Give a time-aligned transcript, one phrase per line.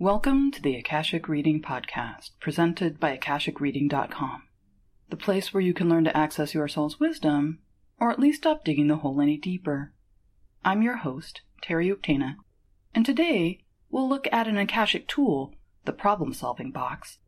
[0.00, 4.44] Welcome to the Akashic Reading Podcast, presented by AkashicReading.com,
[5.10, 7.58] the place where you can learn to access your soul's wisdom,
[7.98, 9.92] or at least stop digging the hole any deeper.
[10.64, 12.36] I'm your host, Terry Uktana,
[12.94, 15.52] and today we'll look at an Akashic tool,
[15.84, 17.18] the Problem Solving Box,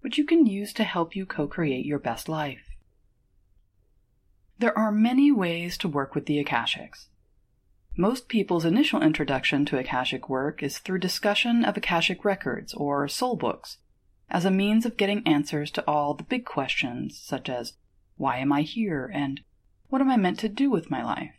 [0.00, 2.74] which you can use to help you co create your best life.
[4.58, 7.06] There are many ways to work with the Akashics.
[8.00, 13.34] Most people's initial introduction to Akashic work is through discussion of Akashic records or soul
[13.34, 13.78] books
[14.30, 17.72] as a means of getting answers to all the big questions, such as
[18.16, 19.40] why am I here and
[19.88, 21.34] what am I meant to do with my life?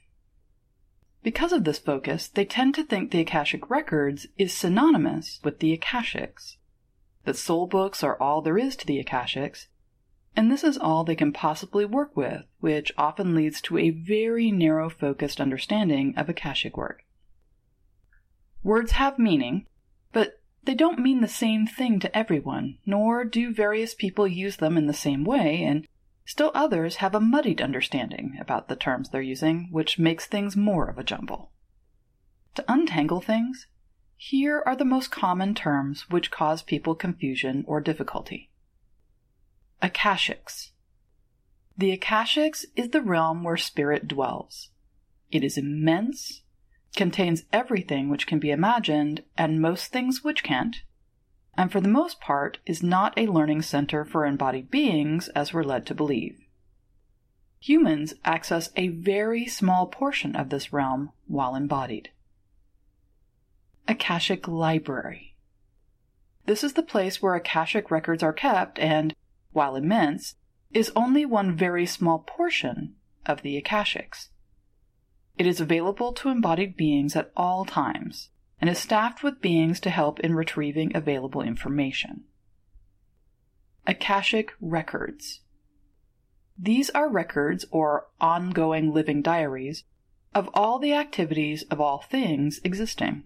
[1.23, 5.77] Because of this focus, they tend to think the Akashic records is synonymous with the
[5.77, 6.57] Akashics,
[7.23, 9.67] that soul books are all there is to the Akashics,
[10.35, 14.51] and this is all they can possibly work with, which often leads to a very
[14.51, 17.03] narrow focused understanding of Akashic work.
[18.63, 19.67] Words have meaning,
[20.11, 24.77] but they don't mean the same thing to everyone, nor do various people use them
[24.77, 25.87] in the same way, and
[26.25, 30.87] still others have a muddied understanding about the terms they're using, which makes things more
[30.87, 31.51] of a jumble.
[32.55, 33.67] To untangle things,
[34.15, 38.49] here are the most common terms which cause people confusion or difficulty.
[39.81, 40.71] Akashics.
[41.77, 44.69] The Akashics is the realm where spirit dwells.
[45.31, 46.41] It is immense,
[46.95, 50.81] contains everything which can be imagined and most things which can't,
[51.57, 55.63] and for the most part is not a learning center for embodied beings as we're
[55.63, 56.37] led to believe.
[57.61, 62.09] Humans access a very small portion of this realm while embodied.
[63.87, 65.35] Akashic Library.
[66.45, 69.15] This is the place where Akashic records are kept and
[69.51, 70.35] while immense,
[70.71, 74.29] is only one very small portion of the Akashics.
[75.37, 79.89] It is available to embodied beings at all times and is staffed with beings to
[79.89, 82.25] help in retrieving available information.
[83.87, 85.39] Akashic Records
[86.57, 89.83] These are records or ongoing living diaries
[90.35, 93.23] of all the activities of all things existing.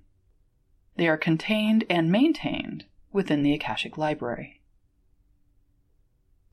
[0.96, 4.62] They are contained and maintained within the Akashic Library.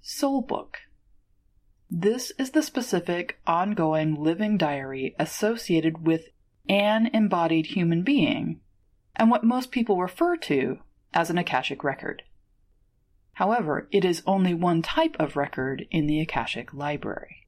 [0.03, 0.79] Soul Book.
[1.91, 6.29] This is the specific, ongoing living diary associated with
[6.71, 8.61] an embodied human being,
[9.15, 10.79] and what most people refer to
[11.13, 12.23] as an Akashic record.
[13.35, 17.47] However, it is only one type of record in the Akashic Library.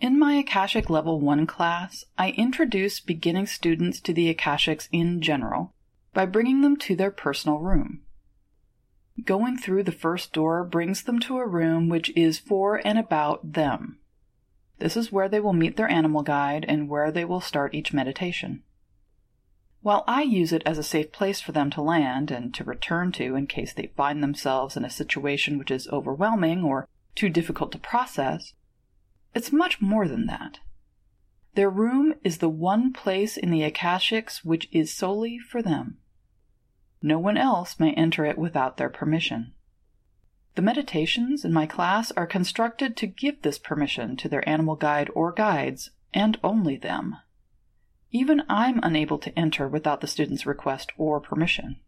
[0.00, 5.74] In my Akashic Level 1 class, I introduce beginning students to the Akashics in general
[6.12, 8.03] by bringing them to their personal room.
[9.22, 13.52] Going through the first door brings them to a room which is for and about
[13.52, 13.98] them.
[14.78, 17.92] This is where they will meet their animal guide and where they will start each
[17.92, 18.64] meditation.
[19.82, 23.12] While I use it as a safe place for them to land and to return
[23.12, 27.70] to in case they find themselves in a situation which is overwhelming or too difficult
[27.72, 28.54] to process,
[29.34, 30.58] it's much more than that.
[31.54, 35.98] Their room is the one place in the Akashics which is solely for them.
[37.06, 39.52] No one else may enter it without their permission.
[40.54, 45.10] The meditations in my class are constructed to give this permission to their animal guide
[45.14, 47.16] or guides, and only them.
[48.10, 51.78] Even I'm unable to enter without the student's request or permission.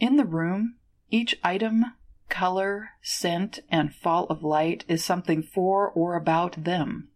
[0.00, 0.76] In the room,
[1.10, 1.84] each item,
[2.30, 7.08] color, scent, and fall of light is something for or about them.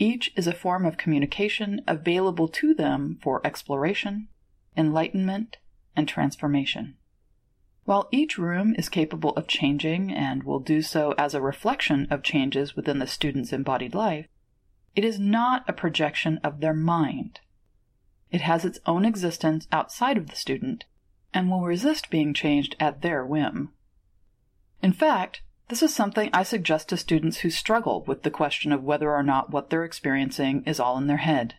[0.00, 4.26] Each is a form of communication available to them for exploration,
[4.76, 5.58] enlightenment,
[5.96, 6.96] and transformation.
[7.84, 12.22] While each room is capable of changing and will do so as a reflection of
[12.22, 14.26] changes within the student's embodied life,
[14.96, 17.40] it is not a projection of their mind.
[18.30, 20.84] It has its own existence outside of the student
[21.32, 23.70] and will resist being changed at their whim.
[24.82, 28.84] In fact, this is something I suggest to students who struggle with the question of
[28.84, 31.54] whether or not what they're experiencing is all in their head.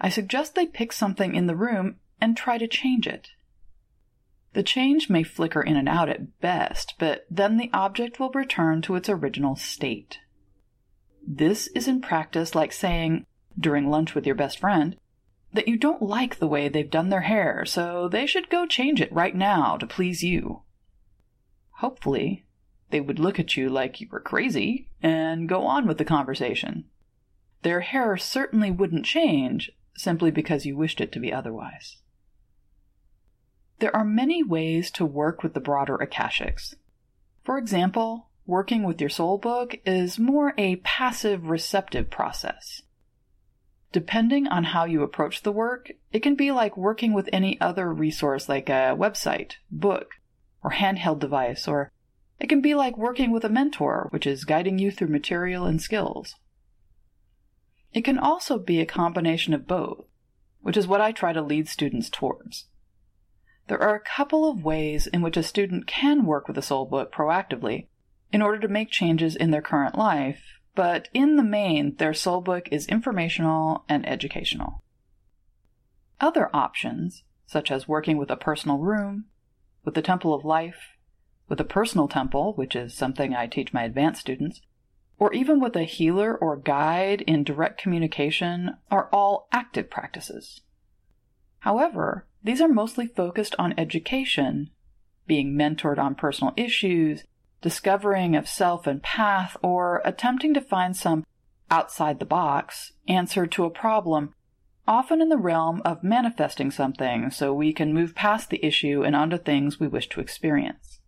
[0.00, 3.30] I suggest they pick something in the room and try to change it.
[4.54, 8.82] The change may flicker in and out at best, but then the object will return
[8.82, 10.20] to its original state.
[11.26, 13.26] This is in practice like saying,
[13.58, 14.96] during lunch with your best friend,
[15.52, 19.00] that you don't like the way they've done their hair, so they should go change
[19.00, 20.62] it right now to please you.
[21.78, 22.46] Hopefully,
[22.90, 26.84] they would look at you like you were crazy and go on with the conversation.
[27.62, 31.96] Their hair certainly wouldn't change simply because you wished it to be otherwise.
[33.80, 36.74] There are many ways to work with the broader Akashics.
[37.42, 42.82] For example, working with your soul book is more a passive receptive process.
[43.92, 47.92] Depending on how you approach the work, it can be like working with any other
[47.92, 50.12] resource like a website, book,
[50.62, 51.92] or handheld device, or
[52.40, 55.80] it can be like working with a mentor, which is guiding you through material and
[55.80, 56.34] skills.
[57.92, 60.06] It can also be a combination of both,
[60.60, 62.66] which is what I try to lead students towards.
[63.66, 66.84] There are a couple of ways in which a student can work with a soul
[66.84, 67.86] book proactively
[68.32, 70.42] in order to make changes in their current life,
[70.74, 74.82] but in the main, their soul book is informational and educational.
[76.20, 79.26] Other options, such as working with a personal room,
[79.84, 80.96] with the Temple of Life,
[81.48, 84.60] with a personal temple, which is something I teach my advanced students,
[85.18, 90.60] or even with a healer or guide in direct communication, are all active practices.
[91.64, 94.68] However, these are mostly focused on education,
[95.26, 97.24] being mentored on personal issues,
[97.62, 101.24] discovering of self and path, or attempting to find some
[101.70, 104.34] outside the box answer to a problem,
[104.86, 109.16] often in the realm of manifesting something so we can move past the issue and
[109.16, 111.00] onto things we wish to experience.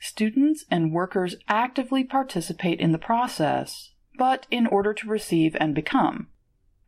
[0.00, 6.26] Students and workers actively participate in the process, but in order to receive and become,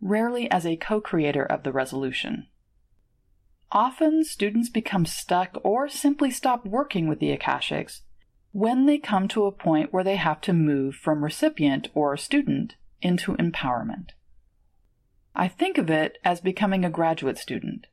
[0.00, 2.46] rarely as a co creator of the resolution.
[3.70, 8.00] Often, students become stuck or simply stop working with the Akashics
[8.52, 12.76] when they come to a point where they have to move from recipient or student
[13.02, 14.10] into empowerment.
[15.34, 17.86] I think of it as becoming a graduate student.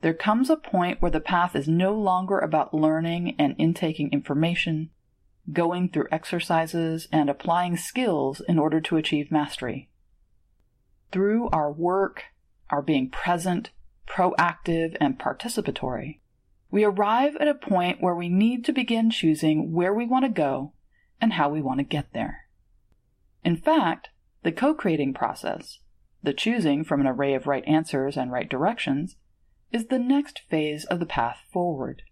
[0.00, 4.90] There comes a point where the path is no longer about learning and intaking information,
[5.52, 9.89] going through exercises, and applying skills in order to achieve mastery.
[11.12, 12.24] Through our work,
[12.70, 13.70] our being present,
[14.06, 16.20] proactive, and participatory,
[16.70, 20.30] we arrive at a point where we need to begin choosing where we want to
[20.30, 20.72] go
[21.20, 22.46] and how we want to get there.
[23.44, 24.10] In fact,
[24.42, 25.80] the co creating process,
[26.22, 29.16] the choosing from an array of right answers and right directions,
[29.72, 32.02] is the next phase of the path forward.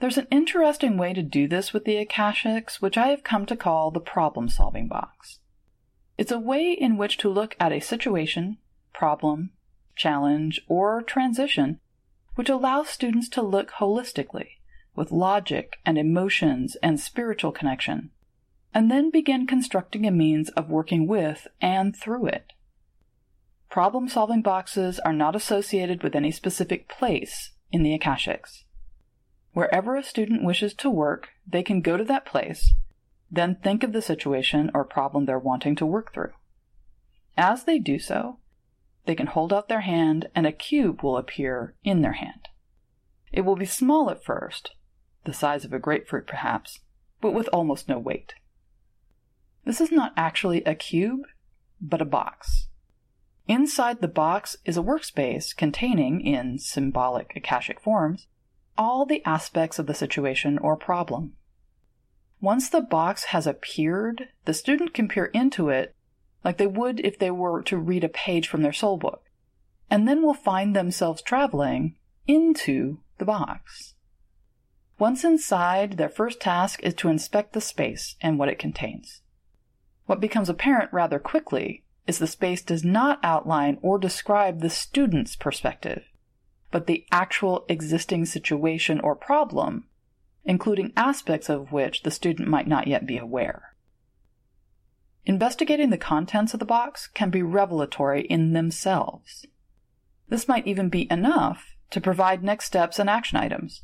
[0.00, 3.56] There's an interesting way to do this with the Akashics, which I have come to
[3.56, 5.40] call the problem solving box.
[6.20, 8.58] It's a way in which to look at a situation,
[8.92, 9.52] problem,
[9.96, 11.80] challenge, or transition
[12.34, 14.58] which allows students to look holistically,
[14.94, 18.10] with logic and emotions and spiritual connection,
[18.74, 22.52] and then begin constructing a means of working with and through it.
[23.70, 28.64] Problem solving boxes are not associated with any specific place in the Akashics.
[29.54, 32.74] Wherever a student wishes to work, they can go to that place,
[33.30, 36.32] then think of the situation or problem they're wanting to work through.
[37.36, 38.38] As they do so,
[39.06, 42.48] they can hold out their hand and a cube will appear in their hand.
[43.32, 44.74] It will be small at first,
[45.24, 46.80] the size of a grapefruit perhaps,
[47.20, 48.34] but with almost no weight.
[49.64, 51.22] This is not actually a cube,
[51.80, 52.68] but a box.
[53.46, 58.26] Inside the box is a workspace containing, in symbolic Akashic forms,
[58.78, 61.34] all the aspects of the situation or problem.
[62.40, 65.94] Once the box has appeared, the student can peer into it
[66.42, 69.24] like they would if they were to read a page from their soul book,
[69.90, 71.96] and then will find themselves traveling
[72.26, 73.94] into the box.
[74.98, 79.20] Once inside, their first task is to inspect the space and what it contains.
[80.06, 85.36] What becomes apparent rather quickly is the space does not outline or describe the student's
[85.36, 86.04] perspective,
[86.70, 89.84] but the actual existing situation or problem,
[90.44, 93.74] including aspects of which the student might not yet be aware.
[95.26, 99.46] Investigating the contents of the box can be revelatory in themselves.
[100.28, 103.82] This might even be enough to provide next steps and action items.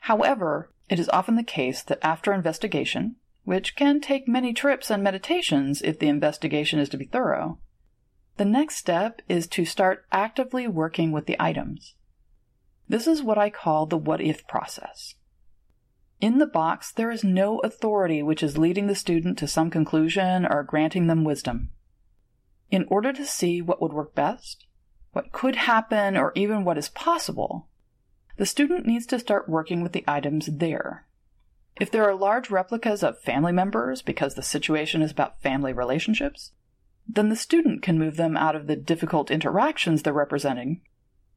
[0.00, 5.02] However, it is often the case that after investigation, which can take many trips and
[5.02, 7.58] meditations if the investigation is to be thorough,
[8.36, 11.94] the next step is to start actively working with the items.
[12.88, 15.14] This is what I call the what if process.
[16.20, 20.46] In the box, there is no authority which is leading the student to some conclusion
[20.46, 21.70] or granting them wisdom.
[22.70, 24.66] In order to see what would work best,
[25.12, 27.68] what could happen, or even what is possible,
[28.36, 31.06] the student needs to start working with the items there.
[31.78, 36.52] If there are large replicas of family members because the situation is about family relationships,
[37.06, 40.80] then the student can move them out of the difficult interactions they're representing,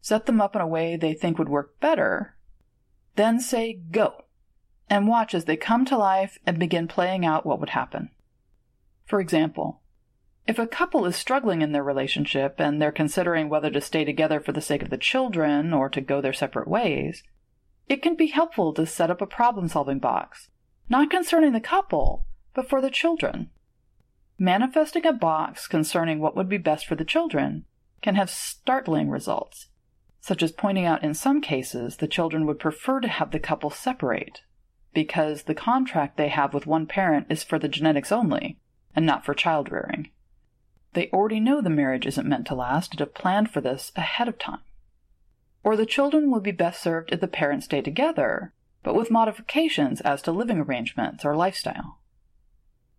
[0.01, 2.35] set them up in a way they think would work better,
[3.15, 4.23] then say go
[4.89, 8.09] and watch as they come to life and begin playing out what would happen.
[9.05, 9.81] For example,
[10.47, 14.39] if a couple is struggling in their relationship and they're considering whether to stay together
[14.39, 17.23] for the sake of the children or to go their separate ways,
[17.87, 20.49] it can be helpful to set up a problem solving box,
[20.89, 23.49] not concerning the couple, but for the children.
[24.39, 27.65] Manifesting a box concerning what would be best for the children
[28.01, 29.67] can have startling results,
[30.21, 33.69] such as pointing out in some cases the children would prefer to have the couple
[33.69, 34.41] separate
[34.93, 38.57] because the contract they have with one parent is for the genetics only
[38.95, 40.09] and not for child rearing.
[40.93, 44.27] They already know the marriage isn't meant to last and have planned for this ahead
[44.27, 44.61] of time.
[45.63, 48.53] Or the children would be best served if the parents stay together,
[48.83, 51.99] but with modifications as to living arrangements or lifestyle.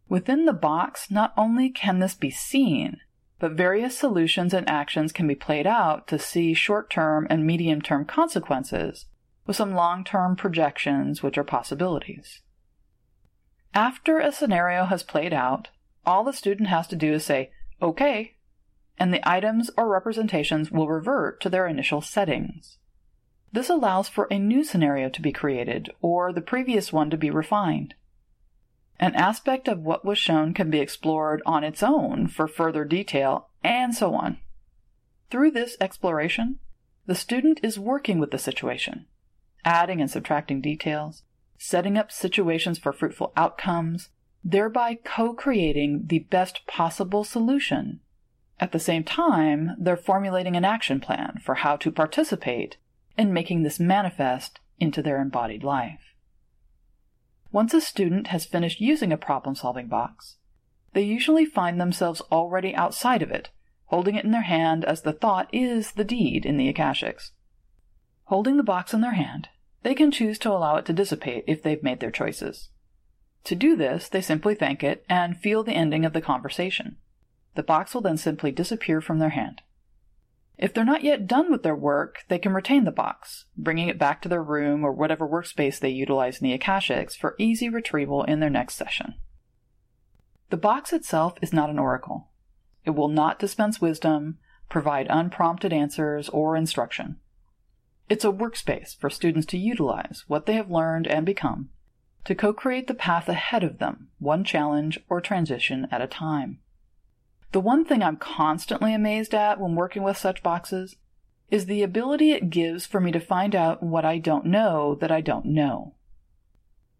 [0.08, 2.98] Within the box, not only can this be seen,
[3.38, 7.80] but various solutions and actions can be played out to see short term and medium
[7.80, 9.06] term consequences
[9.46, 12.40] with some long term projections which are possibilities.
[13.74, 15.68] After a scenario has played out,
[16.04, 18.36] all the student has to do is say, OK,
[18.98, 22.78] and the items or representations will revert to their initial settings.
[23.52, 27.30] This allows for a new scenario to be created or the previous one to be
[27.30, 27.94] refined.
[28.98, 33.48] An aspect of what was shown can be explored on its own for further detail,
[33.64, 34.38] and so on.
[35.30, 36.58] Through this exploration,
[37.06, 39.06] the student is working with the situation,
[39.64, 41.22] adding and subtracting details,
[41.58, 44.08] setting up situations for fruitful outcomes,
[44.42, 48.00] thereby co creating the best possible solution.
[48.58, 52.76] At the same time, they're formulating an action plan for how to participate
[53.16, 56.14] in making this manifest into their embodied life.
[57.52, 60.36] Once a student has finished using a problem solving box,
[60.92, 63.50] they usually find themselves already outside of it,
[63.86, 67.30] holding it in their hand as the thought is the deed in the Akashics.
[68.30, 69.48] Holding the box in their hand,
[69.82, 72.68] they can choose to allow it to dissipate if they've made their choices.
[73.42, 76.98] To do this, they simply thank it and feel the ending of the conversation.
[77.56, 79.62] The box will then simply disappear from their hand.
[80.56, 83.98] If they're not yet done with their work, they can retain the box, bringing it
[83.98, 88.22] back to their room or whatever workspace they utilize in the Akashics for easy retrieval
[88.22, 89.14] in their next session.
[90.50, 92.28] The box itself is not an oracle.
[92.84, 97.16] It will not dispense wisdom, provide unprompted answers, or instruction.
[98.10, 101.70] It's a workspace for students to utilize what they have learned and become
[102.24, 106.58] to co create the path ahead of them, one challenge or transition at a time.
[107.52, 110.96] The one thing I'm constantly amazed at when working with such boxes
[111.52, 115.12] is the ability it gives for me to find out what I don't know that
[115.12, 115.94] I don't know.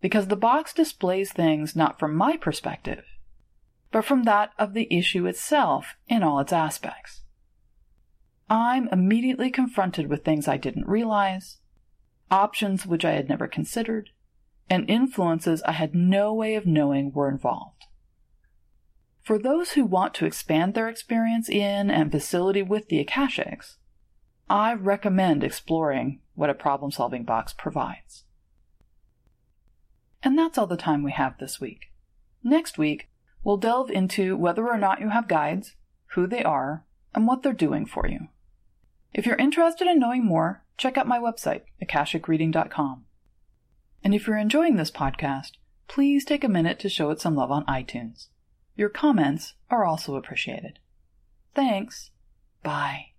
[0.00, 3.05] Because the box displays things not from my perspective,
[3.90, 7.23] but from that of the issue itself in all its aspects.
[8.52, 11.59] I'm immediately confronted with things I didn't realize,
[12.33, 14.11] options which I had never considered,
[14.69, 17.85] and influences I had no way of knowing were involved.
[19.23, 23.76] For those who want to expand their experience in and facility with the Akashics,
[24.49, 28.25] I recommend exploring what a problem solving box provides.
[30.25, 31.92] And that's all the time we have this week.
[32.42, 33.11] Next week,
[33.45, 35.76] we'll delve into whether or not you have guides,
[36.14, 38.26] who they are, and what they're doing for you.
[39.12, 43.05] If you're interested in knowing more, check out my website, akashicreading.com.
[44.02, 45.52] And if you're enjoying this podcast,
[45.88, 48.29] please take a minute to show it some love on iTunes.
[48.76, 50.79] Your comments are also appreciated.
[51.55, 52.11] Thanks.
[52.62, 53.10] Bye.